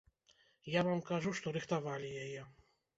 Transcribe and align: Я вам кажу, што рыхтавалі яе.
Я 0.77 0.81
вам 0.89 1.05
кажу, 1.11 1.37
што 1.43 1.47
рыхтавалі 1.61 2.15
яе. 2.27 2.53